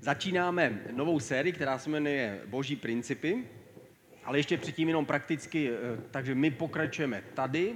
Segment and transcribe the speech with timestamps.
[0.00, 3.44] Začínáme novou sérii, která se jmenuje Boží principy,
[4.24, 5.76] ale ještě předtím jenom prakticky, eh,
[6.10, 7.74] takže my pokračujeme tady,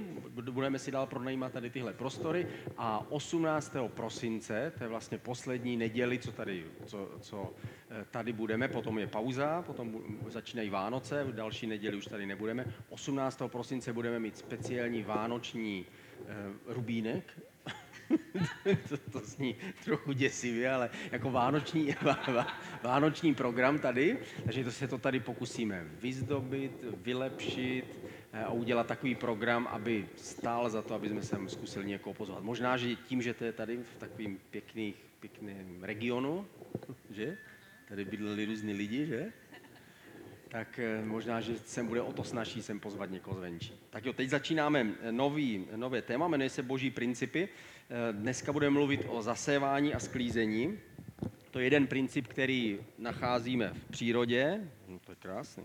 [0.51, 2.47] budeme si dál pronajímat tady tyhle prostory
[2.77, 3.75] a 18.
[3.87, 7.53] prosince, to je vlastně poslední neděli, co tady, co, co
[7.89, 12.65] eh, tady budeme, potom je pauza, potom začínají Vánoce, v další neděli už tady nebudeme.
[12.89, 13.41] 18.
[13.47, 15.85] prosince budeme mít speciální vánoční
[16.19, 16.27] uh,
[16.73, 17.23] rubínek,
[18.89, 19.55] to, to zní
[19.85, 21.95] trochu děsivě, ale jako vánoční,
[22.83, 26.71] vánoční program tady, takže to se to tady pokusíme vyzdobit,
[27.03, 27.85] vylepšit
[28.33, 32.43] eh, a udělat takový program, aby stál za to, aby jsme sem zkusili někoho pozvat.
[32.43, 36.47] Možná, že tím, že to je tady v takovým pěkných, pěkném regionu,
[37.09, 37.37] že?
[37.89, 39.33] Tady bydleli různí lidi, že?
[40.51, 43.73] Tak eh, možná, že sem bude o to snažší sem pozvat někoho zvenčí.
[43.89, 47.49] Tak jo, teď začínáme nový, nové téma, jmenuje se Boží principy.
[47.49, 50.79] Eh, dneska budeme mluvit o zasévání a sklízení.
[51.51, 54.61] To je jeden princip, který nacházíme v přírodě.
[54.87, 55.63] No to je krásný.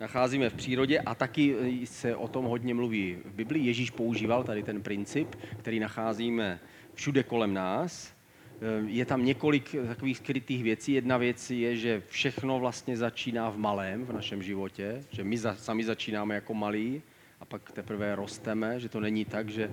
[0.00, 3.66] Nacházíme v přírodě a taky eh, se o tom hodně mluví v Biblii.
[3.66, 6.60] Ježíš používal tady ten princip, který nacházíme
[6.94, 8.14] všude kolem nás.
[8.60, 10.92] Eh, je tam několik takových skrytých věcí.
[10.92, 15.56] Jedna věc je, že všechno vlastně začíná v malém v našem životě, že my za,
[15.56, 17.02] sami začínáme jako malí
[17.40, 19.70] a pak teprve rosteme, že to není tak, že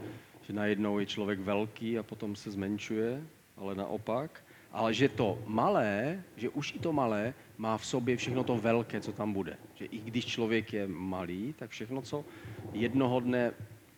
[0.51, 3.23] že najednou je člověk velký a potom se zmenšuje,
[3.57, 4.43] ale naopak.
[4.71, 9.01] Ale že to malé, že už i to malé má v sobě všechno to velké,
[9.01, 9.57] co tam bude.
[9.75, 12.25] Že i když člověk je malý, tak všechno, co
[12.73, 13.51] jednoho dne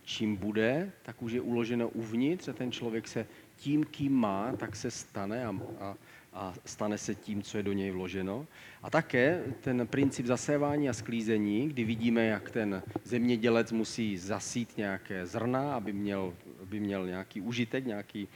[0.04, 3.26] čím bude, tak už je uloženo uvnitř a ten člověk se
[3.58, 5.96] tím, kým má, tak se stane a, a,
[6.34, 8.48] a stane se tím, co je do něj vloženo.
[8.84, 15.26] A také ten princip zasévání a sklízení, kdy vidíme, jak ten zemědělec musí zasít nějaké
[15.26, 18.28] zrna, aby měl, aby měl nějaký užitek, nějaký,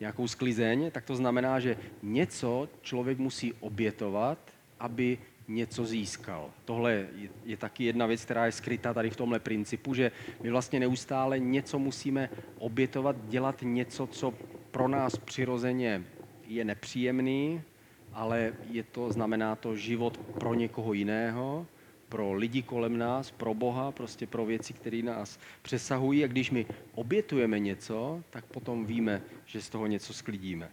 [0.00, 4.38] nějakou sklizeň, tak to znamená, že něco člověk musí obětovat,
[4.80, 5.18] aby
[5.48, 6.50] něco získal.
[6.64, 7.08] Tohle je,
[7.44, 11.38] je taky jedna věc, která je skrytá tady v tomhle principu, že my vlastně neustále
[11.38, 14.34] něco musíme obětovat, dělat něco, co
[14.76, 16.04] pro nás přirozeně
[16.46, 17.62] je nepříjemný,
[18.12, 21.66] ale je to, znamená to život pro někoho jiného,
[22.08, 26.24] pro lidi kolem nás, pro Boha, prostě pro věci, které nás přesahují.
[26.24, 30.68] A když my obětujeme něco, tak potom víme, že z toho něco sklidíme.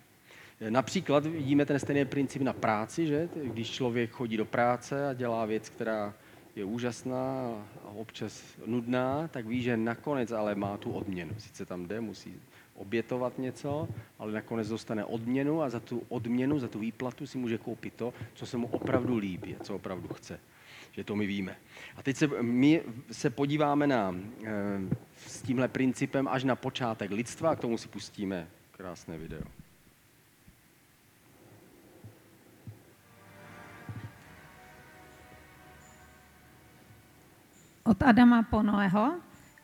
[0.70, 3.30] Například vidíme ten stejný princip na práci, že?
[3.44, 6.14] Když člověk chodí do práce a dělá věc, která
[6.56, 7.50] je úžasná
[7.84, 11.32] a občas nudná, tak ví, že nakonec ale má tu odměnu.
[11.38, 12.36] Sice tam jde, musí
[12.76, 13.88] obětovat něco,
[14.20, 18.14] ale nakonec dostane odměnu a za tu odměnu, za tu výplatu si může koupit to,
[18.34, 20.40] co se mu opravdu líbí, co opravdu chce.
[20.92, 21.56] Že to my víme.
[21.98, 24.52] A teď se, my se podíváme na, e,
[25.28, 29.42] s tímhle principem až na počátek lidstva a k tomu si pustíme krásné video.
[37.84, 39.14] Od Adama po Noého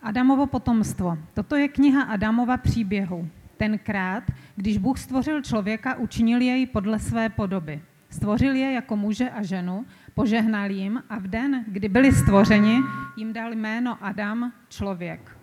[0.01, 1.17] Adamovo potomstvo.
[1.33, 3.27] Toto je kniha Adamova příběhu.
[3.57, 4.23] Tenkrát,
[4.55, 7.81] když Bůh stvořil člověka, učinil jej podle své podoby.
[8.09, 12.79] Stvořil je jako muže a ženu, požehnal jim a v den, kdy byli stvořeni,
[13.17, 15.37] jim dal jméno Adam, člověk.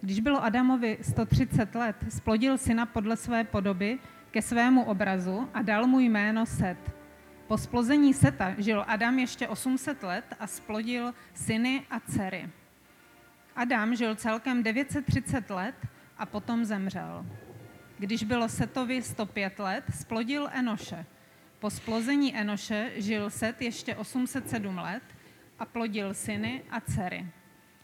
[0.00, 3.98] Když bylo Adamovi 130 let, splodil syna podle své podoby
[4.30, 6.78] ke svému obrazu a dal mu jméno Set.
[7.46, 12.48] Po splození Seta žil Adam ještě 800 let a splodil syny a dcery.
[13.56, 15.74] Adam žil celkem 930 let
[16.18, 17.26] a potom zemřel.
[17.98, 21.06] Když bylo Setovi 105 let, splodil Enoše.
[21.58, 25.02] Po splození Enoše žil Set ještě 807 let
[25.58, 27.26] a plodil syny a dcery.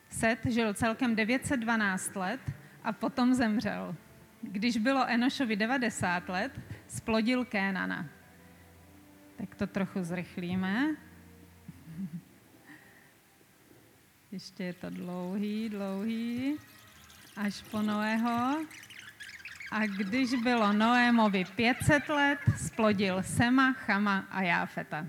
[0.08, 2.40] Set žil celkem 912 let
[2.84, 3.96] a potom zemřel.
[4.42, 8.06] Když bylo Enošovi 90 let, splodil Kénana.
[9.36, 10.96] Tak to trochu zrychlíme.
[14.32, 16.56] Ještě je to dlouhý, dlouhý,
[17.36, 18.56] až po Noého.
[19.72, 25.06] A když bylo Noémovi 500 let, splodil Sema, Chama a Jáfeta.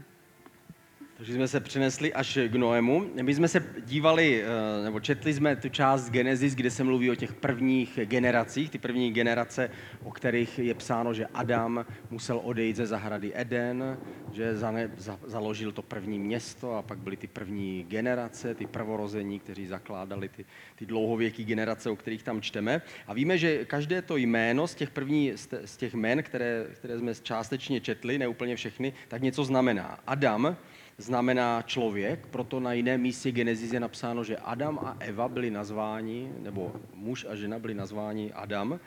[1.23, 3.09] Takže jsme se přinesli až k Noému.
[3.21, 7.15] My jsme se dívali, eh, nebo četli jsme tu část Genesis, kde se mluví o
[7.15, 9.69] těch prvních generacích, ty první generace,
[10.03, 13.97] o kterých je psáno, že Adam musel odejít ze zahrady Eden,
[14.33, 19.39] že zane, za, založil to první město a pak byly ty první generace, ty prvorození,
[19.39, 22.81] kteří zakládali ty, ty dlouhověké generace, o kterých tam čteme.
[23.07, 25.31] A víme, že každé to jméno z těch první,
[25.65, 29.99] z těch jmén, které, které jsme částečně četli, ne úplně všechny, tak něco znamená.
[30.07, 30.57] Adam,
[30.97, 36.31] znamená člověk, proto na jiném místě Genesis je napsáno, že Adam a Eva byli nazváni,
[36.39, 38.79] nebo muž a žena byli nazváni Adam,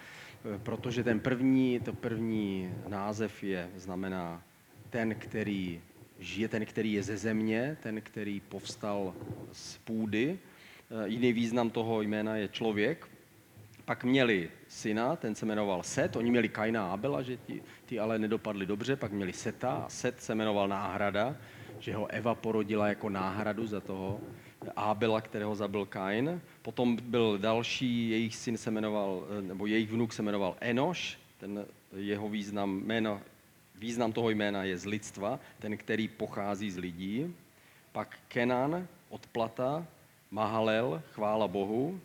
[0.62, 4.42] protože ten první, to první název je, znamená
[4.90, 5.80] ten, který
[6.18, 9.14] žije, ten, který je ze země, ten, který povstal
[9.52, 10.38] z půdy.
[10.90, 13.08] Eh, jiný význam toho jména je člověk.
[13.84, 17.98] Pak měli syna, ten se jmenoval Set, oni měli Kaina a Abela, že ti, ti
[17.98, 21.36] ale nedopadli dobře, pak měli Seta a Set se jmenoval Náhrada,
[21.78, 24.20] že ho Eva porodila jako náhradu za toho
[24.76, 26.40] Abela, kterého zabil Kain.
[26.62, 32.28] Potom byl další, jejich syn se jmenoval, nebo jejich vnuk se jmenoval Enoš, ten jeho
[32.28, 33.20] význam, jméno,
[33.74, 37.34] význam toho jména je z lidstva, ten, který pochází z lidí.
[37.92, 39.86] Pak Kenan, odplata,
[40.30, 42.00] Mahalel, chvála Bohu,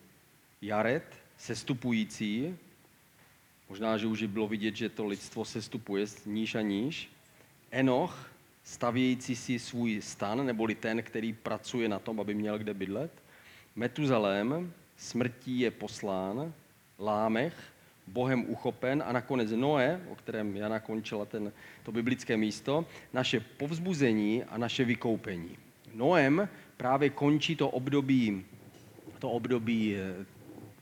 [0.62, 1.04] Jaret,
[1.38, 2.58] sestupující,
[3.70, 7.10] možná, že už bylo vidět, že to lidstvo sestupuje níž a níž,
[7.72, 8.31] Enoch,
[8.64, 13.12] stavějící si svůj stan, neboli ten, který pracuje na tom, aby měl kde bydlet.
[13.76, 16.54] Metuzalém, smrtí je poslán,
[17.00, 17.54] Lámech,
[18.08, 21.52] Bohem uchopen a nakonec Noé, o kterém Jana končila ten,
[21.84, 25.58] to biblické místo, naše povzbuzení a naše vykoupení.
[25.94, 28.46] Noem právě končí to období,
[29.20, 30.26] to období eh,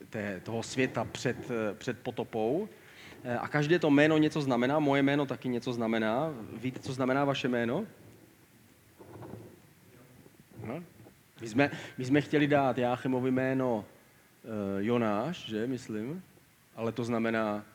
[0.09, 2.69] té, toho světa před, eh, před potopou
[3.39, 6.33] a každé to jméno něco znamená, moje jméno taky něco znamená.
[6.53, 7.85] Víte, co znamená vaše jméno?
[10.65, 10.83] No.
[11.41, 13.83] My, jsme, my jsme chtěli dát Jáchemovi jméno uh,
[14.77, 16.23] Jonáš, že, myslím,
[16.75, 17.65] ale to znamená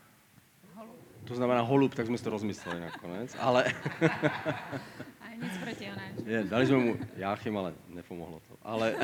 [1.24, 3.64] to znamená holub, tak jsme si to rozmysleli nakonec, ale...
[5.44, 5.88] Nic proti
[6.26, 8.56] Je, dali jsme mu Jáchym, ale nepomohlo to.
[8.62, 8.94] Ale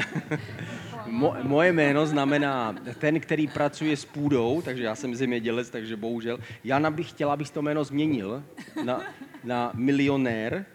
[1.06, 6.38] mo, moje jméno znamená ten, který pracuje s půdou, takže já jsem zemědělec, takže bohužel.
[6.64, 8.42] Jana bych chtěla, abych to jméno změnil
[8.84, 9.00] na,
[9.44, 10.66] na milionér,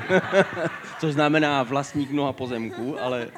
[1.00, 3.28] což znamená vlastník mnoha pozemků, ale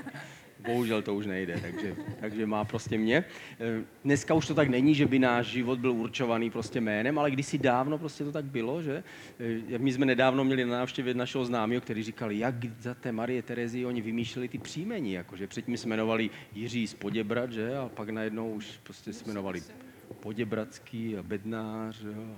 [0.69, 3.25] bohužel to už nejde, takže, takže má prostě mě.
[3.61, 7.31] Eh, dneska už to tak není, že by náš život byl určovaný prostě jménem, ale
[7.31, 9.03] kdysi dávno prostě to tak bylo, že?
[9.73, 13.43] Eh, my jsme nedávno měli na návštěvě našeho známého, který říkali, jak za té Marie
[13.43, 17.77] Terezy oni vymýšleli ty příjmení, jakože předtím jsme jmenovali Jiří z Poděbrat, že?
[17.77, 19.63] A pak najednou už prostě jsme jmenovali
[20.21, 22.37] Poděbratský a Bednář, jo?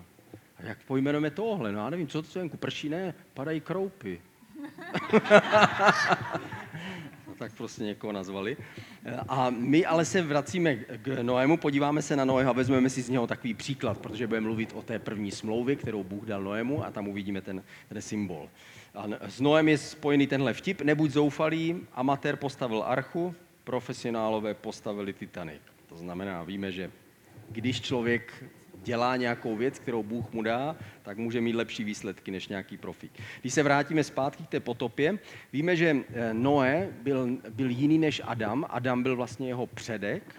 [0.57, 1.73] A jak pojmenujeme tohle?
[1.73, 4.21] No já nevím, co to venku prší, ne, padají kroupy.
[7.41, 8.57] tak prostě někoho nazvali.
[9.29, 13.09] A my ale se vracíme k Noému, podíváme se na Noého a vezmeme si z
[13.09, 16.91] něho takový příklad, protože budeme mluvit o té první smlouvě, kterou Bůh dal Noému a
[16.91, 18.49] tam uvidíme ten, ten symbol.
[18.95, 23.35] A s Noem je spojený tenhle vtip, nebuď zoufalý, amatér postavil archu,
[23.65, 25.63] profesionálové postavili Titanic.
[25.89, 26.91] To znamená, víme, že
[27.49, 28.45] když člověk
[28.85, 33.13] dělá nějakou věc, kterou Bůh mu dá, tak může mít lepší výsledky než nějaký profík.
[33.41, 35.19] Když se vrátíme zpátky k té potopě,
[35.53, 38.67] víme, že eh, Noé byl, byl jiný než Adam.
[38.69, 40.35] Adam byl vlastně jeho předek,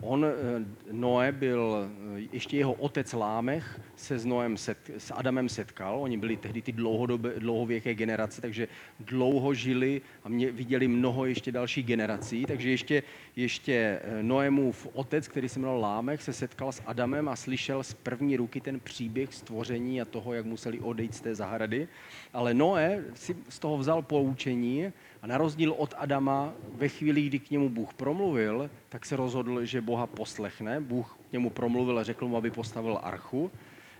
[0.00, 1.76] on, eh, Noé byl,
[2.16, 6.00] eh, ještě jeho otec Lámech se s, Noem set, s Adamem setkal.
[6.00, 8.68] Oni byli tehdy ty dlouhodobé, dlouhověké generace, takže
[9.00, 12.46] dlouho žili a mě, viděli mnoho ještě dalších generací.
[12.46, 13.02] Takže ještě,
[13.36, 18.36] ještě Noémův otec, který se jmenoval Lámech, se setkal s Adamem a slyšel z první
[18.36, 21.88] ruky ten příběh stvoření a toho, jak museli odejít z té zahrady.
[22.32, 27.38] Ale Noé si z toho vzal poučení a na rozdíl od Adama, ve chvíli, kdy
[27.38, 30.80] k němu Bůh promluvil, tak se rozhodl, že Boha poslechne.
[30.80, 33.50] Bůh k němu promluvil a řekl mu, aby postavil archu.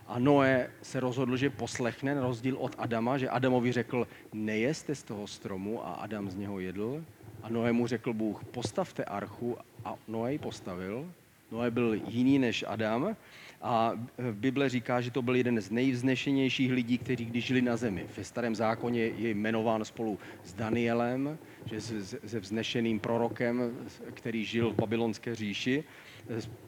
[0.07, 5.03] A Noé se rozhodl, že poslechne, na rozdíl od Adama, že Adamovi řekl, nejeste z
[5.03, 7.03] toho stromu a Adam z něho jedl.
[7.43, 11.11] A Noé mu řekl Bůh, postavte archu a Noé ji postavil.
[11.51, 13.15] Noé byl jiný než Adam
[13.61, 13.93] a
[14.31, 18.05] Bible říká, že to byl jeden z nejvznešenějších lidí, kteří když žili na zemi.
[18.17, 21.81] Ve starém zákoně je jmenován spolu s Danielem, že
[22.25, 23.77] se vznešeným prorokem,
[24.13, 25.83] který žil v babylonské říši.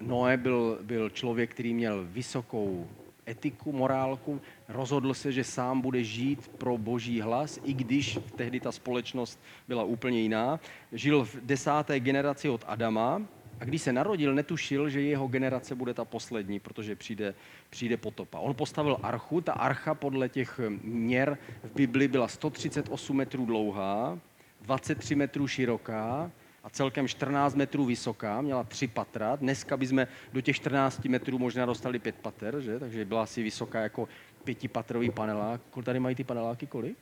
[0.01, 2.87] Noé byl, byl člověk, který měl vysokou
[3.27, 8.71] etiku, morálku, rozhodl se, že sám bude žít pro boží hlas, i když tehdy ta
[8.71, 10.59] společnost byla úplně jiná.
[10.91, 13.21] Žil v desáté generaci od Adama,
[13.63, 17.33] a když se narodil, netušil, že jeho generace bude ta poslední, protože přijde,
[17.69, 18.39] přijde potopa.
[18.39, 24.19] On postavil archu, ta archa podle těch měr v Bibli byla 138 metrů dlouhá,
[24.61, 26.31] 23 metrů široká
[26.63, 29.35] a celkem 14 metrů vysoká, měla tři patra.
[29.35, 32.79] Dneska bychom do těch 14 metrů možná dostali pět pater, že?
[32.79, 34.07] takže byla asi vysoká jako
[34.43, 35.61] pětipatrový panelák.
[35.83, 36.97] Tady mají ty paneláky kolik?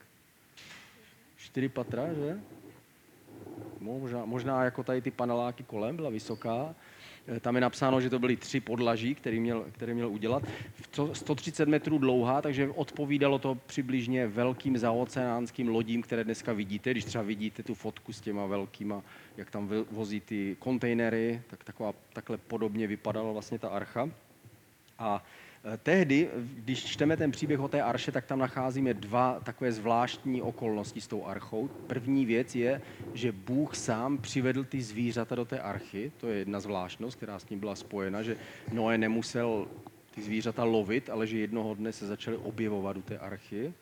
[1.38, 2.39] Čtyři patra, že?
[3.82, 6.76] Možná, možná jako tady ty paneláky kolem, byla vysoká.
[7.28, 10.44] Eh, tam je napsáno, že to byly tři podlaží, který měl, který měl udělat.
[11.14, 16.92] 130 metrů dlouhá, takže odpovídalo to přibližně velkým zaoceánským lodím, které dneska vidíte.
[16.92, 19.02] Když třeba vidíte tu fotku s těma velkýma,
[19.38, 24.10] jak tam vozí ty kontejnery, tak taková, takhle podobně vypadala vlastně ta archa.
[25.00, 25.24] A
[25.64, 30.42] Eh, Tehdy, když čteme ten příběh o té arše, tak tam nacházíme dva takové zvláštní
[30.42, 31.68] okolnosti s tou archou.
[31.68, 32.82] První věc je,
[33.13, 36.12] že Bůh sám přivedl ty zvířata do té archy.
[36.18, 38.38] To je jedna zvláštnost, která s tím byla spojena, že
[38.74, 39.68] Noé nemusel
[40.15, 43.74] ty zvířata lovit, ale že jednoho dne se začaly objevovat u té archy.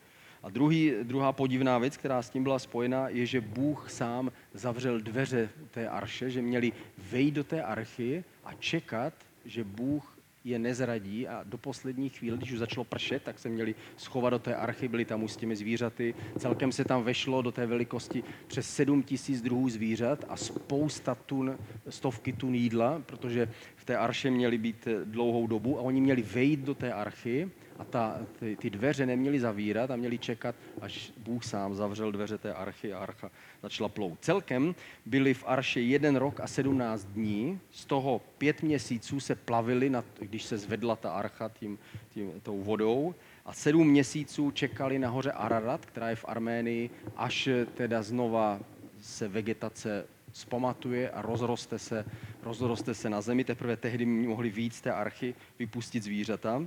[0.43, 5.00] A druhý, druhá podivná věc, která s tím byla spojena, je, že Bůh sám zavřel
[5.00, 9.13] dveře té arše, že měli vejít do té archy a čekat,
[9.45, 10.18] že Bůh
[10.50, 14.39] je nezradí a do poslední chvíle, když už začalo pršet, tak se měli schovat do
[14.39, 16.15] té archy, byli tam už s těmi zvířaty.
[16.38, 21.58] Celkem se tam vešlo do té velikosti přes 7 tisíc druhů zvířat a spousta tun,
[21.89, 26.60] stovky tun jídla, protože v té arše měli být dlouhou dobu a oni měli vejít
[26.60, 31.43] do té archy a ta, ty, ty dveře neměli zavírat a měli čekat, až Bůh
[31.43, 33.31] sám zavřel dveře té archy a archa
[33.63, 34.17] začala plout.
[34.21, 39.89] Celkem byli v arše jeden rok a sedmnáct dní, z toho pět měsíců se plavili,
[39.89, 45.31] nad, když se zvedla ta archa tím, tím, tou vodou, a sedm měsíců čekali nahoře
[45.31, 48.59] Ararat, která je v Arménii, až teda znova
[49.01, 52.05] se vegetace zpamatuje a rozroste se,
[52.43, 53.43] rozroste se na zemi.
[53.43, 56.63] Teprve tehdy mohli víc té archy vypustit zvířata.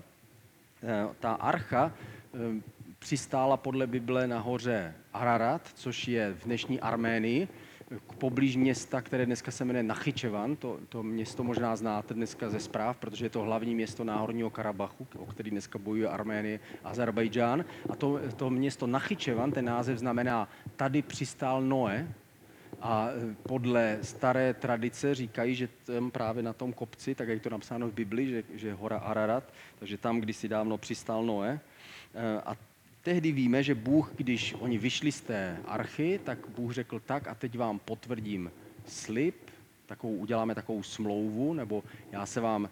[0.83, 1.93] Eh, ta archa
[2.35, 2.39] eh,
[2.99, 7.49] přistála podle Bible nahoře Ararat, což je v dnešní Arménii,
[8.19, 10.57] poblíž města, které dneska se jmenuje Nachyčevan.
[10.57, 15.07] To, to město možná znáte dneska ze zpráv, protože je to hlavní město Náhorního Karabachu,
[15.19, 17.65] o který dneska bojuje Arménie a Azerbajdžán.
[17.91, 22.09] A to, to město Nachyčevan, ten název znamená tady přistál Noé,
[22.83, 23.09] a
[23.43, 27.89] podle staré tradice říkají, že tam právě na tom kopci, tak jak je to napsáno
[27.89, 29.45] v Bibli, že, že hora Ararat,
[29.79, 31.61] takže tam kdysi dávno přistál Noé.
[32.47, 32.57] A
[33.03, 37.35] tehdy víme, že Bůh, když oni vyšli z té archy, tak Bůh řekl tak a
[37.35, 38.51] teď vám potvrdím
[38.87, 39.37] slib,
[39.87, 42.71] takovou, uděláme takovou smlouvu, nebo já se vám,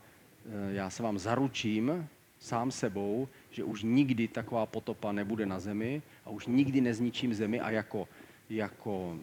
[0.71, 6.31] já se vám zaručím sám sebou, že už nikdy taková potopa nebude na zemi a
[6.31, 8.09] už nikdy nezničím zemi a jako
[8.51, 9.19] jako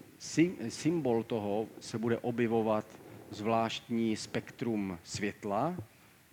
[0.69, 2.85] symbol toho se bude objevovat
[3.31, 5.75] zvláštní spektrum světla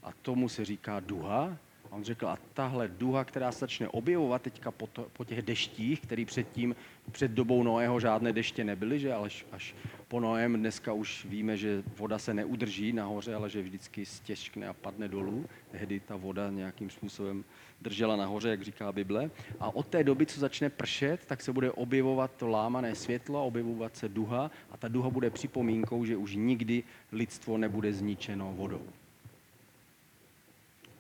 [0.03, 1.57] a tomu se říká duha.
[1.95, 6.01] On řekl, a tahle duha, která se začne objevovat teďka po, to, po těch deštích,
[6.01, 6.77] který předtím,
[7.13, 9.75] před dobou Noého žádné deště nebyly, že až, až
[10.09, 14.73] po Noém dneska už víme, že voda se neudrží nahoře, ale že vždycky stěžkne a
[14.73, 15.47] padne dolů.
[15.71, 17.45] Tehdy ta voda nějakým způsobem
[17.81, 19.31] držela nahoře, jak říká Bible.
[19.61, 23.97] A od té doby, co začne pršet, tak se bude objevovat to lámané světlo, objevovat
[23.97, 26.83] se duha a ta duha bude připomínkou, že už nikdy
[27.13, 28.83] lidstvo nebude zničeno vodou.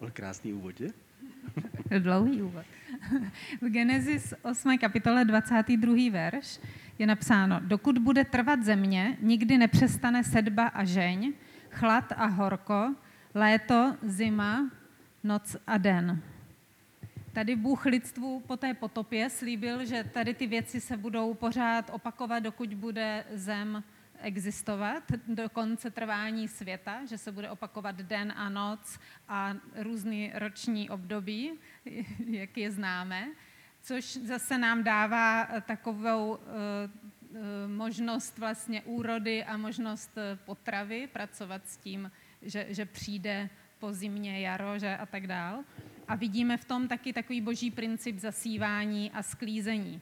[0.00, 0.86] Byl krásný úvod, že?
[1.98, 2.64] Dlouhý úvod.
[3.60, 4.78] V Genesis 8.
[4.78, 6.10] kapitole 22.
[6.10, 6.60] verš
[6.98, 11.32] je napsáno, dokud bude trvat země, nikdy nepřestane sedba a žeň,
[11.70, 12.94] chlad a horko,
[13.34, 14.70] léto, zima,
[15.24, 16.22] noc a den.
[17.32, 22.38] Tady Bůh lidstvu po té potopě slíbil, že tady ty věci se budou pořád opakovat,
[22.38, 23.82] dokud bude zem
[24.24, 30.90] existovat do konce trvání světa, že se bude opakovat den a noc a různý roční
[30.90, 31.52] období,
[32.26, 33.28] jak je známe,
[33.82, 36.42] což zase nám dává takovou eh,
[37.34, 42.10] eh, možnost vlastně úrody a možnost eh, potravy, pracovat s tím,
[42.42, 45.64] že, že přijde po zimě jaro že a tak dál.
[46.08, 50.00] A vidíme v tom taky takový boží princip zasívání a sklízení.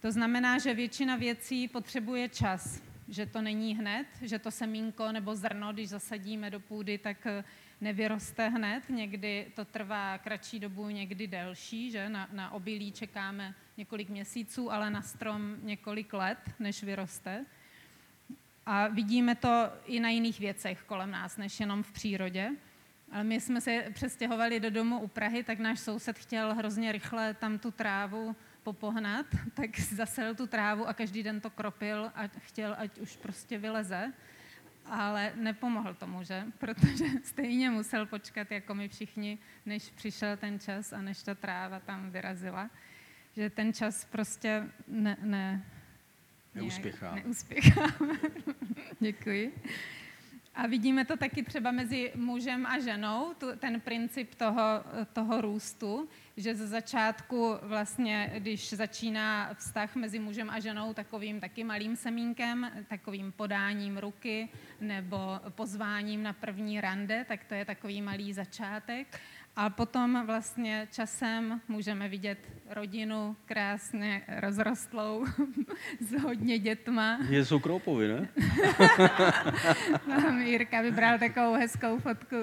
[0.00, 5.34] To znamená, že většina věcí potřebuje čas, že to není hned, že to semínko nebo
[5.36, 7.44] zrno, když zasadíme do půdy, tak eh,
[7.80, 8.88] nevyroste hned.
[8.88, 14.90] Někdy to trvá kratší dobu, někdy delší, že na, na obilí čekáme několik měsíců, ale
[14.90, 17.44] na strom několik let, než vyroste.
[18.66, 22.50] A vidíme to i na jiných věcech kolem nás, než jenom v přírodě.
[23.12, 27.34] Ale my jsme se přestěhovali do domu u Prahy, tak náš soused chtěl hrozně rychle
[27.34, 32.76] tam tu trávu popohnat, tak zasel tu trávu a každý den to kropil a chtěl,
[32.78, 34.12] ať už prostě vyleze.
[34.86, 36.44] Ale nepomohl tomu, že?
[36.58, 41.80] Protože stejně musel počkat, jako my všichni, než přišel ten čas a než ta tráva
[41.80, 42.70] tam vyrazila.
[43.36, 45.64] Že ten čas prostě ne, ne,
[46.54, 47.14] neuspěchá.
[47.14, 47.86] Neuspěchá.
[49.00, 49.62] Děkuji.
[50.54, 54.62] A vidíme to taky třeba mezi mužem a ženou, tu, ten princip toho,
[55.12, 61.64] toho růstu, že ze začátku vlastně, když začíná vztah mezi mužem a ženou takovým taky
[61.64, 64.48] malým semínkem, takovým podáním ruky
[64.80, 69.20] nebo pozváním na první rande, tak to je takový malý začátek.
[69.56, 72.38] A potom vlastně časem můžeme vidět
[72.70, 75.26] rodinu krásně rozrostlou
[76.00, 77.18] s hodně dětma.
[77.28, 78.28] Je jsou kroupovi, ne?
[80.06, 82.36] Tam Jirka vybral takovou hezkou fotku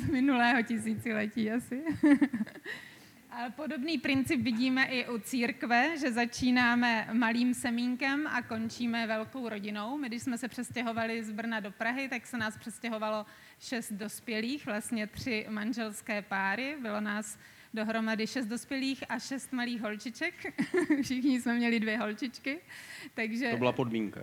[0.00, 1.82] z minulého tisíciletí asi.
[3.56, 9.98] Podobný princip vidíme i u církve, že začínáme malým semínkem a končíme velkou rodinou.
[9.98, 13.26] My, když jsme se přestěhovali z Brna do Prahy, tak se nás přestěhovalo
[13.60, 16.76] šest dospělých, vlastně tři manželské páry.
[16.82, 17.38] Bylo nás
[17.74, 20.34] dohromady šest dospělých a šest malých holčiček.
[21.02, 22.58] Všichni jsme měli dvě holčičky.
[23.14, 24.20] Takže To byla podmínka.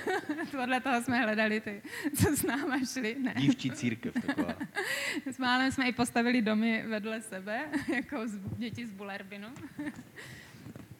[0.50, 1.82] podle toho jsme hledali ty,
[2.16, 3.16] co s náma šli.
[3.18, 3.34] Ne.
[3.36, 4.54] Dívčí církev taková.
[5.32, 9.48] S málem jsme i postavili domy vedle sebe, jako z, děti z Bulerbinu.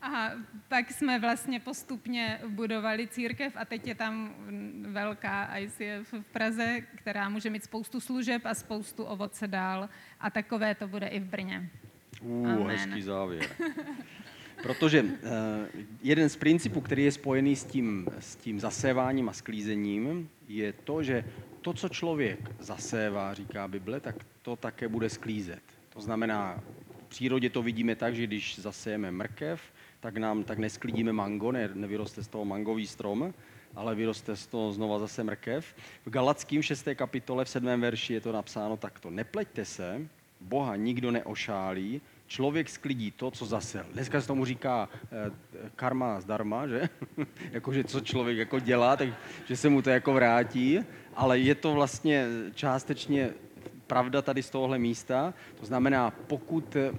[0.03, 0.31] A
[0.69, 4.35] pak jsme vlastně postupně budovali církev a teď je tam
[4.83, 9.89] velká ICF v Praze, která může mít spoustu služeb a spoustu ovoce dál.
[10.21, 11.71] A takové to bude i v Brně.
[12.23, 13.47] Uh, hezký závěr.
[14.63, 15.09] Protože uh,
[16.03, 21.03] jeden z principů, který je spojený s tím, s tím zaséváním a sklízením, je to,
[21.03, 21.25] že
[21.61, 25.63] to, co člověk zasévá, říká Bible, tak to také bude sklízet.
[25.89, 26.61] To znamená,
[27.07, 29.61] v přírodě to vidíme tak, že když zasejeme mrkev,
[30.01, 33.35] tak nám tak nesklidíme mango, ne, nevyroste z toho mangový strom,
[33.75, 35.75] ale vyroste z toho znova zase mrkev.
[36.07, 36.89] V Galackým 6.
[36.95, 37.81] kapitole v 7.
[37.81, 39.11] verši je to napsáno takto.
[39.11, 40.09] Nepleťte se,
[40.41, 43.85] Boha nikdo neošálí, člověk sklidí to, co zasel.
[43.93, 45.31] Dneska se tomu říká eh,
[45.77, 46.89] karma zdarma, že?
[47.51, 49.09] Jakože co člověk jako dělá, tak
[49.47, 50.81] že se mu to jako vrátí,
[51.15, 53.31] ale je to vlastně částečně
[53.89, 55.35] pravda tady z tohohle místa.
[55.61, 56.93] To znamená, pokud, eh,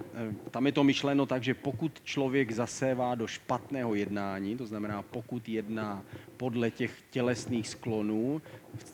[0.50, 5.48] tam je to myšleno tak, že pokud člověk zasévá do špatného jednání, to znamená, pokud
[5.48, 6.02] jedná
[6.36, 8.42] podle těch tělesných sklonů,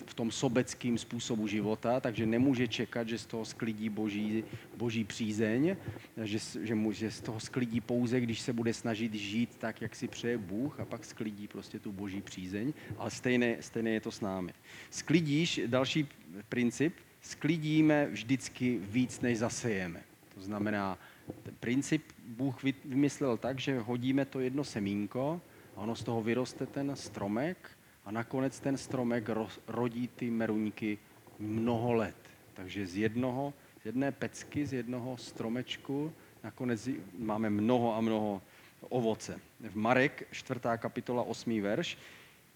[0.07, 4.45] v tom sobeckým způsobu života, takže nemůže čekat, že z toho sklidí boží,
[4.76, 5.76] boží přízeň,
[6.23, 9.97] že, že, mu, že z toho sklidí pouze, když se bude snažit žít tak, jak
[9.97, 14.11] si přeje Bůh a pak sklidí prostě tu boží přízeň, ale stejné, stejné je to
[14.11, 14.53] s námi.
[14.91, 16.09] Sklidíš, další
[16.49, 16.95] princip,
[17.26, 20.02] sklidíme vždycky víc, než zasejeme.
[20.35, 20.99] To znamená,
[21.42, 25.40] ten princip Bůh vymyslel tak, že hodíme to jedno semínko
[25.76, 27.59] a ono z toho vyroste ten stromek
[28.04, 29.27] a nakonec ten stromek
[29.66, 30.98] rodí ty meruňky
[31.38, 32.16] mnoho let.
[32.55, 38.42] Takže z jednoho, z jedné pecky, z jednoho stromečku nakonec máme mnoho a mnoho
[38.88, 39.40] ovoce.
[39.61, 40.61] V Marek, 4.
[40.79, 41.62] kapitola, 8.
[41.62, 41.98] verš,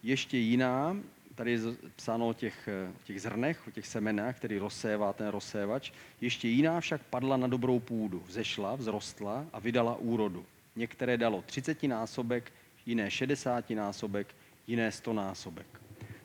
[0.03, 0.95] ještě jiná
[1.41, 1.59] tady je
[1.95, 2.69] psáno o těch,
[3.03, 5.91] těch zrnech, o těch semenách, který rozsévá ten rozsévač.
[6.21, 10.45] Ještě jiná však padla na dobrou půdu, vzešla, vzrostla a vydala úrodu.
[10.75, 12.51] Některé dalo 30 násobek,
[12.85, 14.35] jiné 60 násobek,
[14.67, 15.67] jiné 100 násobek.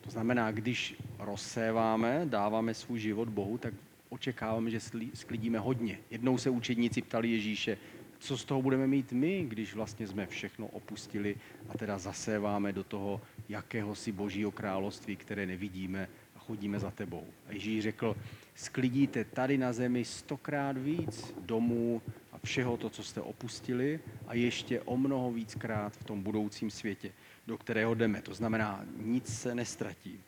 [0.00, 3.74] To znamená, když rozséváme, dáváme svůj život Bohu, tak
[4.09, 4.81] očekáváme, že
[5.14, 5.98] sklidíme hodně.
[6.11, 7.79] Jednou se učedníci ptali Ježíše,
[8.18, 11.37] co z toho budeme mít my, když vlastně jsme všechno opustili
[11.68, 17.24] a teda zaséváme do toho jakéhosi božího království, které nevidíme a chodíme za tebou.
[17.48, 18.16] A Ježíš řekl,
[18.55, 22.02] sklidíte tady na zemi stokrát víc domů
[22.33, 27.12] a všeho to, co jste opustili a ještě o mnoho víckrát v tom budoucím světě,
[27.46, 28.22] do kterého jdeme.
[28.22, 30.20] To znamená, nic se nestratí.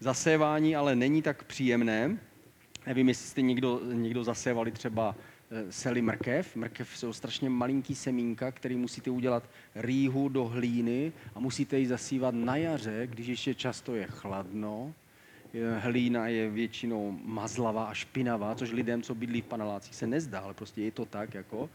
[0.00, 2.18] Zasévání ale není tak příjemné.
[2.86, 5.16] Nevím, jestli jste někdo, někdo zasévali třeba
[5.70, 6.56] seli mrkev.
[6.56, 12.34] Mrkev jsou strašně malinký semínka, který musíte udělat rýhu do hlíny a musíte ji zasívat
[12.34, 14.94] na jaře, když ještě často je chladno.
[15.78, 20.54] Hlína je většinou mazlavá a špinavá, což lidem, co bydlí v panelácích, se nezdá, ale
[20.54, 21.34] prostě je to tak.
[21.34, 21.70] Jako.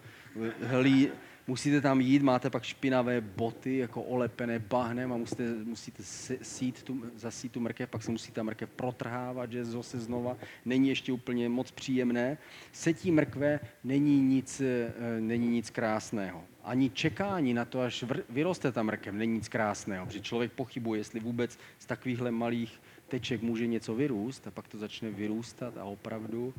[0.61, 1.09] Hlí,
[1.47, 6.03] musíte tam jít, máte pak špinavé boty, jako olepené bahnem a musíte, musíte
[6.41, 10.89] sít tu, zasít tu mrkev, pak se musí ta mrkev protrhávat, že zase znova není
[10.89, 12.37] ještě úplně moc příjemné.
[12.71, 16.43] Setí mrkve není nic, eh, není nic krásného.
[16.63, 21.19] Ani čekání na to, až vyroste ta mrkev, není nic krásného, protože člověk pochybuje, jestli
[21.19, 26.53] vůbec z takovýchhle malých teček může něco vyrůst a pak to začne vyrůstat a opravdu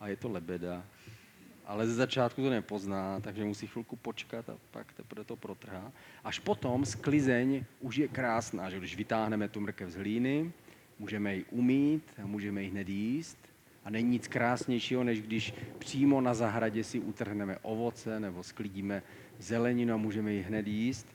[0.00, 0.84] a je to lebeda
[1.66, 5.92] ale ze začátku to nepozná, takže musí chvilku počkat a pak teprve to protrhá.
[6.24, 10.52] Až potom sklizeň už je krásná, že když vytáhneme tu mrkev z hlíny,
[10.98, 13.38] můžeme ji umít a můžeme ji hned jíst.
[13.84, 19.02] A není nic krásnějšího, než když přímo na zahradě si utrhneme ovoce nebo sklidíme
[19.38, 21.06] zeleninu a můžeme ji hned jíst.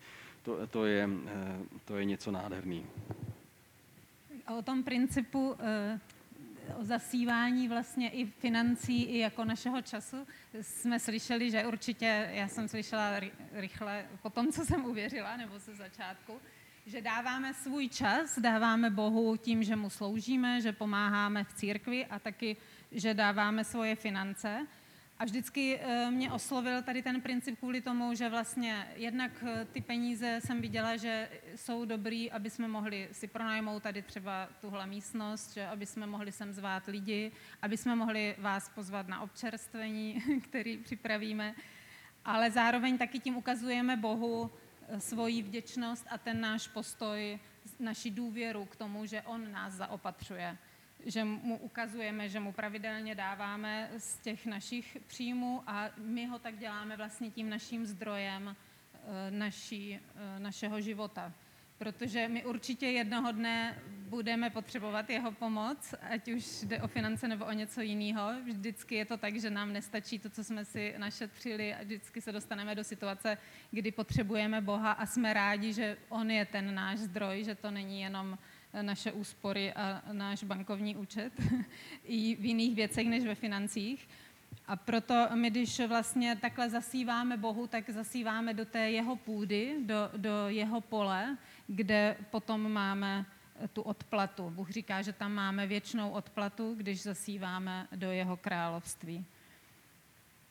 [0.44, 2.32] To, to, je, eh, to je něco
[4.48, 6.00] O tom principu eh,
[6.78, 10.28] o zasívání vlastně i financí, i jako našeho času
[10.62, 13.20] jsme slyšeli, že určitě, já jsem slyšela
[13.52, 16.40] rychle po tom, co jsem uvěřila, nebo ze začátku,
[16.86, 22.20] že dáváme svůj čas, dáváme Bohu tím, že mu sloužíme, že pomáháme v církvi a
[22.20, 22.58] taky,
[22.92, 24.68] že dáváme svoje finance.
[25.22, 29.82] A vždycky eh, mě oslovil tady ten princip kvůli tomu, že vlastně jednak eh, ty
[29.82, 35.54] peníze jsem viděla, že jsou dobrý, aby jsme mohli si pronajmout tady třeba tuhle místnost,
[35.54, 37.32] že aby jsme mohli sem zvát lidi,
[37.62, 41.56] aby jsme mohli vás pozvat na občerstvení, který připravíme,
[42.26, 44.52] ale zároveň taky tím ukazujeme Bohu
[44.88, 47.40] eh, svoji vděčnost a ten náš postoj,
[47.80, 50.58] naši důvěru k tomu, že On nás zaopatřuje
[51.06, 56.58] že mu ukazujeme, že mu pravidelně dáváme z těch našich příjmů a my ho tak
[56.58, 61.34] děláme vlastně tím naším zdrojem eh, naší, eh, našeho života.
[61.78, 67.46] Protože my určitě jednoho dne budeme potřebovat jeho pomoc, ať už jde o finance nebo
[67.46, 68.32] o něco jiného.
[68.46, 72.32] Vždycky je to tak, že nám nestačí to, co jsme si našetřili a vždycky se
[72.32, 73.38] dostaneme do situace,
[73.72, 78.02] kdy potřebujeme Boha a jsme rádi, že On je ten náš zdroj, že to není
[78.02, 78.38] jenom uh,
[78.82, 81.34] naše úspory a náš bankovní účet
[82.04, 84.08] i v jiných věcech než ve financích.
[84.68, 90.10] A proto my, když vlastně takhle zasíváme Bohu, tak zasíváme do té jeho půdy, do,
[90.18, 93.26] do jeho pole, kde potom máme
[93.74, 94.50] tu odplatu.
[94.50, 99.26] Bůh říká, že tam máme věčnou odplatu, když zasíváme do jeho království.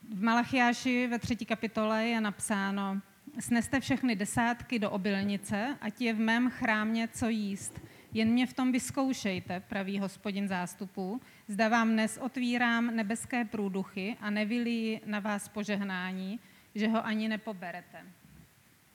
[0.09, 3.01] V Malachiáši ve třetí kapitole je napsáno,
[3.39, 7.79] sneste všechny desátky do obilnice, ať je v mém chrámě co jíst.
[8.13, 14.29] Jen mě v tom vyzkoušejte, praví hospodin zástupů, zda vám dnes otvírám nebeské průduchy a
[14.29, 16.39] nevylí na vás požehnání,
[16.75, 18.05] že ho ani nepoberete.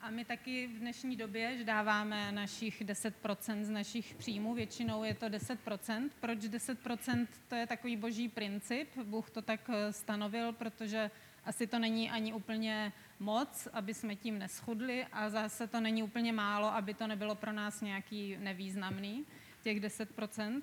[0.01, 5.13] A my taky v dnešní době že dáváme našich 10% z našich příjmů, většinou je
[5.13, 6.09] to 10%.
[6.19, 7.27] Proč 10%?
[7.47, 11.11] To je takový boží princip, Bůh to tak eh, stanovil, protože
[11.45, 16.33] asi to není ani úplně moc, aby jsme tím neschudli a zase to není úplně
[16.33, 19.25] málo, aby to nebylo pro nás nějaký nevýznamný,
[19.63, 20.61] těch 10%.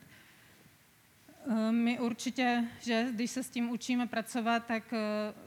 [1.47, 4.99] Eh, my určitě, že když se s tím učíme pracovat, tak eh,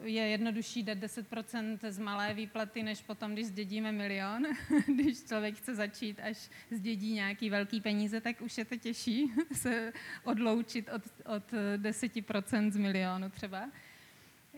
[0.03, 4.43] je jednodušší dát 10% z malé výplaty, než potom, když zdědíme milion.
[4.95, 9.93] když člověk chce začít, až zdědí nějaký velký peníze, tak už je to těžší se
[10.23, 11.01] odloučit od,
[11.35, 13.69] od 10% z milionu třeba.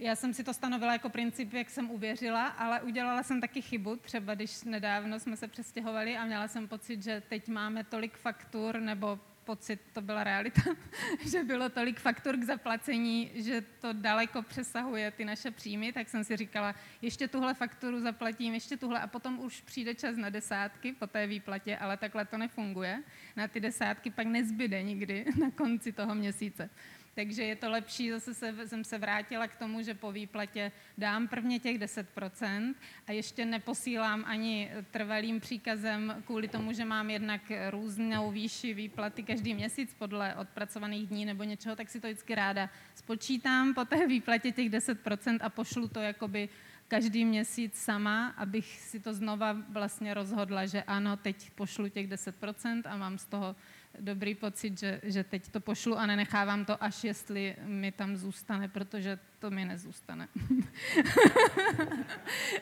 [0.02, 3.96] Já jsem si to stanovila jako princip, jak jsem uvěřila, ale udělala jsem taky chybu.
[3.96, 8.80] Třeba když nedávno jsme se přestěhovali a měla jsem pocit, že teď máme tolik faktur,
[8.80, 10.62] nebo pocit, to byla realita,
[11.32, 16.24] že bylo tolik faktur k zaplacení, že to daleko přesahuje ty naše příjmy, tak jsem
[16.24, 20.94] si říkala, ještě tuhle fakturu zaplatím, ještě tuhle a potom už přijde čas na desátky
[20.94, 23.04] po té výplatě, ale takhle to nefunguje.
[23.36, 26.70] Na ty desátky pak nezbyde nikdy na konci toho měsíce
[27.20, 31.28] takže je to lepší, zase se, jsem se vrátila k tomu, že po výplatě dám
[31.28, 32.76] prvně těch 10%
[33.08, 39.54] a ještě neposílám ani trvalým příkazem kvůli tomu, že mám jednak různou výši výplaty každý
[39.54, 44.52] měsíc podle odpracovaných dní nebo něčeho, tak si to vždycky ráda spočítám po té výplatě
[44.52, 46.50] těch 10% a pošlu to jakoby
[46.88, 52.82] každý měsíc sama, abych si to znova vlastně rozhodla, že ano, teď pošlu těch 10%
[52.86, 53.56] a mám z toho
[54.00, 58.68] dobrý pocit, že, že teď to pošlu a nenechávám to, až jestli mi tam zůstane,
[58.68, 60.28] protože to mi nezůstane.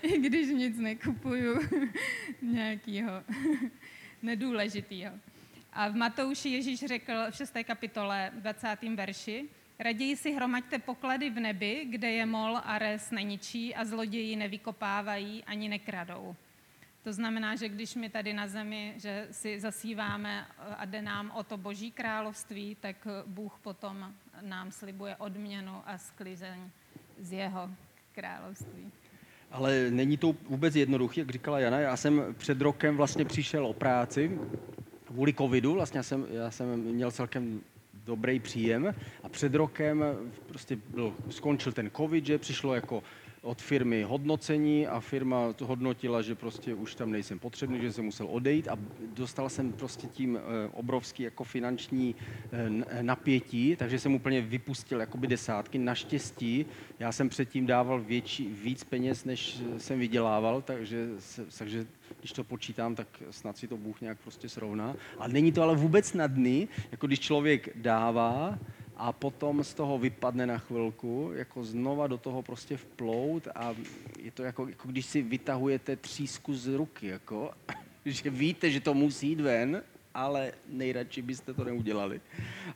[0.01, 1.59] I když nic nekupuju
[2.41, 3.23] nějakého
[4.21, 5.15] nedůležitého.
[5.73, 7.53] A v Matouši Ježíš řekl v 6.
[7.63, 8.77] kapitole 20.
[8.95, 14.35] verši, Raději si hromaďte poklady v nebi, kde je mol a res neničí a zloději
[14.35, 16.35] nevykopávají ani nekradou.
[17.07, 21.31] To znamená, že když my tady na zemi, že si zasíváme eh, a jde nám
[21.35, 26.69] o to boží království, tak eh, Bůh potom nám slibuje odměnu a sklizeň
[27.19, 27.69] z jeho
[28.15, 28.91] království.
[29.51, 31.79] Ale není to vůbec jednoduché, jak říkala Jana.
[31.79, 34.39] Já jsem před rokem vlastně přišel o práci
[35.05, 35.73] kvůli covidu.
[35.73, 37.61] Vlastně já jsem, já jsem měl celkem
[38.05, 40.03] dobrý příjem a před rokem
[40.47, 43.03] prostě byl, skončil ten covid, že přišlo jako
[43.41, 48.05] od firmy hodnocení a firma to hodnotila, že prostě už tam nejsem potřebný, že jsem
[48.05, 48.77] musel odejít a
[49.13, 52.15] dostal jsem prostě tím eh, obrovský jako finanční
[52.51, 55.77] eh, napětí, takže jsem úplně vypustil jakoby desátky.
[55.77, 56.65] Naštěstí
[56.99, 61.07] já jsem předtím dával větší, víc peněz, než jsem vydělával, takže,
[61.57, 61.85] takže
[62.19, 64.95] když to počítám, tak snad si to Bůh nějak prostě srovná.
[65.19, 68.59] A není to ale vůbec snadný, jako když člověk dává,
[68.97, 73.75] a potom z toho vypadne na chvilku, jako znova do toho prostě vplout a
[74.19, 77.51] je to jako, jako když si vytahujete třísku z ruky, jako,
[78.05, 79.83] že víte, že to musí jít ven,
[80.13, 82.21] ale nejradši byste to neudělali.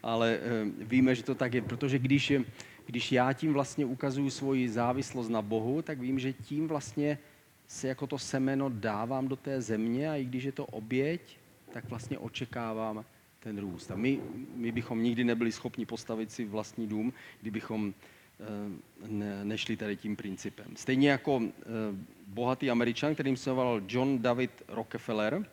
[0.03, 0.39] Ale e,
[0.85, 2.33] víme, že to tak je, protože když,
[2.85, 7.17] když já tím vlastně ukazuju svoji závislost na Bohu, tak vím, že tím vlastně
[7.67, 11.37] se jako to semeno dávám do té země a i když je to oběť,
[11.73, 13.05] tak vlastně očekávám
[13.43, 13.91] ten růst.
[13.91, 14.19] A my,
[14.55, 17.93] my bychom nikdy nebyli schopni postavit si vlastní dům, kdybychom
[18.39, 18.45] eh,
[19.07, 20.75] ne, nešli tady tím principem.
[20.75, 21.63] Stejně jako eh,
[22.27, 25.45] bohatý američan, kterým se jmenoval John David Rockefeller,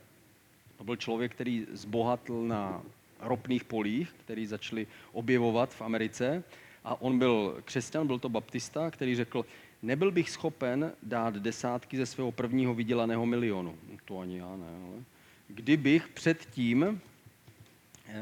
[0.77, 2.83] to byl člověk, který zbohatl na
[3.21, 6.45] ropných polích, který začali objevovat v Americe.
[6.85, 9.45] A on byl křesťan, byl to baptista, který řekl,
[9.83, 13.75] nebyl bych schopen dát desátky ze svého prvního vydělaného milionu.
[14.05, 15.05] To ani já ne, ale
[15.49, 17.01] kdybych předtím,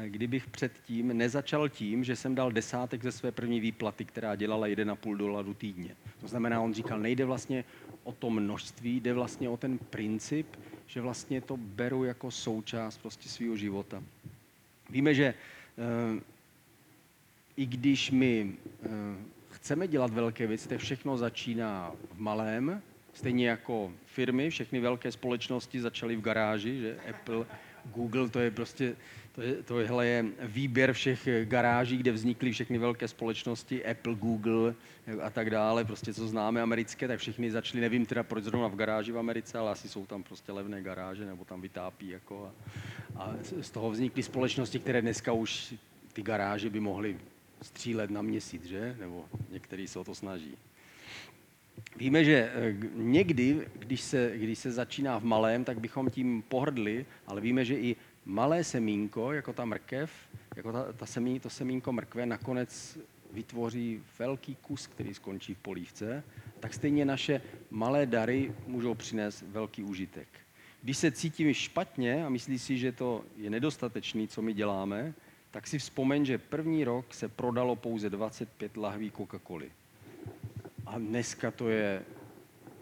[0.07, 5.17] kdybych předtím nezačal tím, že jsem dal desátek ze své první výplaty, která dělala 1,5
[5.17, 5.95] dolaru týdně.
[6.21, 7.63] To znamená, on říkal, nejde vlastně
[8.03, 10.47] o to množství, jde vlastně o ten princip,
[10.87, 14.03] že vlastně to beru jako součást prostě svého života.
[14.89, 16.21] Víme, že eh,
[17.57, 18.87] i když my eh,
[19.51, 22.81] chceme dělat velké věci, tak všechno začíná v malém,
[23.13, 27.45] stejně jako firmy, všechny velké společnosti začaly v garáži, že Apple,
[27.95, 28.95] Google, to je prostě,
[29.37, 34.73] to je, tohle je výběr všech garáží, kde vznikly všechny velké společnosti, Apple, Google
[35.21, 38.75] a tak dále, prostě co známe americké, tak všichni začali, nevím teda proč zrovna v
[38.75, 42.51] garáži v Americe, ale asi jsou tam prostě levné garáže, nebo tam vytápí jako
[43.15, 45.73] a, a z toho vznikly společnosti, které dneska už
[46.13, 47.17] ty garáže by mohly
[47.61, 48.95] střílet na měsíc, že?
[48.99, 50.57] Nebo některý se o to snaží.
[51.95, 57.05] Víme, že eh, někdy, když se, když se začíná v malém, tak bychom tím pohrdli,
[57.27, 57.95] ale víme, že i
[58.27, 60.11] malé semínko, jako ta mrkev,
[60.55, 62.97] jako ta, ta semí, to semínko mrkve, nakonec
[63.33, 66.23] vytvoří velký kus, který skončí v polívce,
[66.59, 70.27] tak stejně naše malé dary můžou přinést velký užitek.
[70.83, 75.13] Když se cítím špatně a myslí si, že to je nedostatečný, co my děláme,
[75.51, 79.69] tak si vzpomeň, že první rok se prodalo pouze 25 lahví Coca-Coly.
[80.85, 82.03] A dneska to je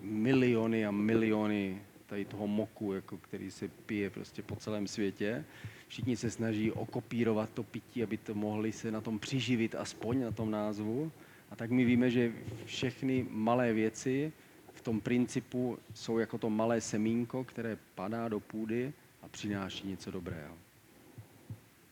[0.02, 5.46] miliony a miliony tady toho moku, jako který se pije prostě po celém světě.
[5.88, 10.32] Všichni se snaží okopírovat to pití, aby to mohli se na tom přiživit aspoň na
[10.32, 11.12] tom názvu.
[11.52, 12.34] A tak my víme, že
[12.66, 14.32] všechny malé věci
[14.74, 20.12] v tom principu jsou jako to malé semínko, které padá do půdy a přináší něco
[20.12, 20.58] dobrého.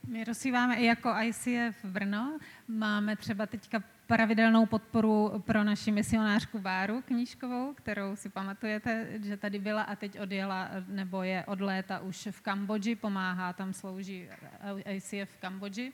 [0.07, 2.39] My rozsíváme i jako ICF Brno.
[2.67, 9.59] Máme třeba teďka pravidelnou podporu pro naši misionářku Báru knížkovou, kterou si pamatujete, že tady
[9.59, 14.29] byla a teď odjela, nebo je od léta už v Kambodži, pomáhá, tam slouží
[14.85, 15.93] ICF v Kambodži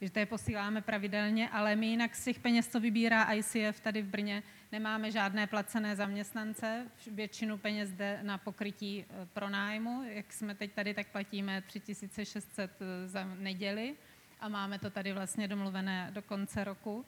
[0.00, 4.02] že to je posíláme pravidelně, ale my jinak z těch peněz, co vybírá ICF tady
[4.02, 4.42] v Brně,
[4.72, 6.86] nemáme žádné placené zaměstnance.
[7.10, 10.02] Většinu peněz jde na pokrytí e, pronájmu.
[10.02, 13.94] Jak jsme teď tady, tak platíme 3600 e, za neděli
[14.40, 17.04] a máme to tady vlastně domluvené do konce roku,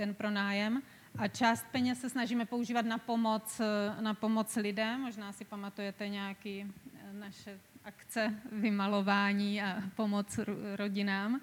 [0.00, 0.82] ten pronájem.
[1.18, 3.60] A část peněz se snažíme používat na pomoc,
[4.00, 5.00] na pomoc lidem.
[5.00, 6.66] Možná si pamatujete nějaké
[7.12, 10.40] naše akce vymalování a pomoc
[10.76, 11.40] rodinám.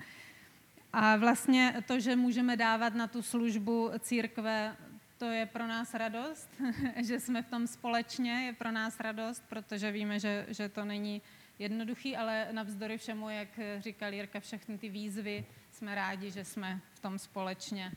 [0.93, 4.75] A vlastně to, že můžeme dávat na tu službu církve,
[5.17, 6.49] to je pro nás radost,
[7.05, 11.21] že jsme v tom společně, je pro nás radost, protože víme, že, že to není
[11.59, 16.99] jednoduchý, ale navzdory všemu, jak říkal Jirka, všechny ty výzvy, jsme rádi, že jsme v
[16.99, 17.91] tom společně.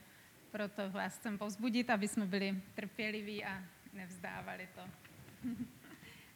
[0.51, 4.81] Proto vás chcem povzbudit, aby jsme byli trpěliví a nevzdávali to.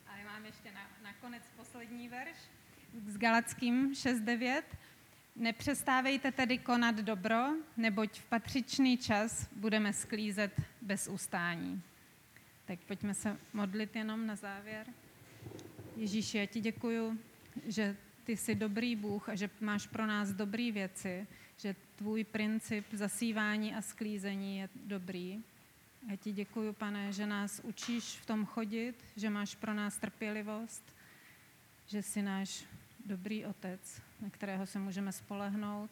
[0.09, 2.37] Ale mám ještě na, nakonec poslední verš
[3.07, 4.63] s Galackým 6.9.
[5.37, 7.37] Nepřestávejte tedy konat dobro,
[7.77, 11.83] neboť v patřičný čas budeme sklízet bez ustání.
[12.65, 14.87] Tak pojďme se modlit jenom na závěr.
[15.97, 17.19] Ježíši, já ti děkuju,
[17.67, 21.27] že ty jsi dobrý Bůh a že máš pro nás dobré věci,
[21.59, 25.43] že tvůj princip zasívání a sklízení je dobrý.
[26.11, 30.97] Já ti děkuju, pane, že nás učíš v tom chodit, že máš pro nás trpělivost,
[31.87, 32.65] že jsi náš
[33.07, 35.91] dobrý otec, na kterého se můžeme spolehnout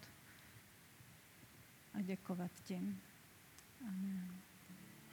[1.94, 2.80] a děkovat ti.
[3.88, 4.28] Amen.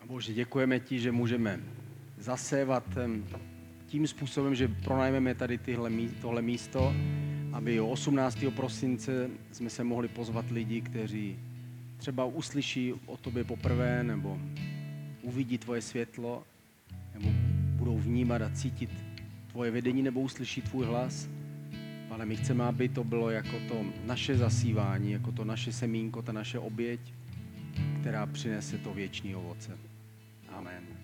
[0.02, 1.60] A Bože, děkujeme ti, že můžeme
[2.18, 2.84] zasévat
[3.88, 6.94] tím způsobem, že pronajmeme tady tyhle, tohle místo,
[7.54, 8.38] aby 18.
[8.56, 11.40] prosince jsme se mohli pozvat lidi, kteří
[11.98, 14.40] třeba uslyší o tobě poprvé, nebo
[15.22, 16.44] uvidí tvoje světlo,
[17.14, 17.30] nebo
[17.76, 18.90] budou vnímat a cítit
[19.52, 21.28] tvoje vedení, nebo uslyší tvůj hlas.
[22.10, 26.32] Pane, my chceme, aby to bylo jako to naše zasívání, jako to naše semínko, ta
[26.32, 27.00] naše oběť,
[28.00, 29.78] která přinese to věčný ovoce.
[30.50, 30.99] Amen.